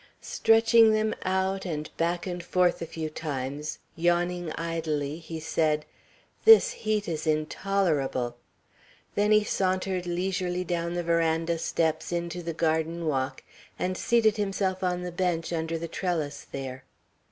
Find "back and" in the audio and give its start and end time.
1.95-2.41